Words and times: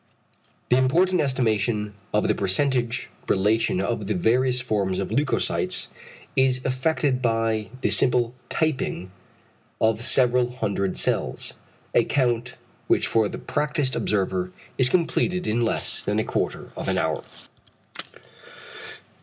The 0.69 0.77
important 0.79 1.21
estimation 1.21 1.93
of 2.11 2.27
the 2.27 2.33
percentage 2.33 3.07
relation 3.27 3.79
of 3.79 4.07
the 4.07 4.15
various 4.15 4.59
forms 4.59 4.97
of 4.97 5.11
leucocytes 5.11 5.89
is 6.35 6.59
effected 6.65 7.21
by 7.21 7.69
the 7.81 7.91
simple 7.91 8.33
"typing" 8.49 9.11
of 9.79 10.01
several 10.01 10.55
hundred 10.55 10.97
cells, 10.97 11.53
a 11.93 12.03
count 12.03 12.55
which 12.87 13.05
for 13.05 13.29
the 13.29 13.37
practised 13.37 13.95
observer 13.95 14.51
is 14.75 14.89
completed 14.89 15.45
in 15.45 15.61
less 15.61 16.01
than 16.01 16.17
a 16.17 16.23
quarter 16.23 16.71
of 16.75 16.87
an 16.87 16.97
hour. 16.97 17.21